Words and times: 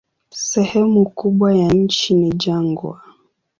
Sehemu 0.49 1.05
kubwa 1.09 1.55
ya 1.55 1.67
nchi 1.71 2.13
ni 2.13 2.31
jangwa. 2.33 3.01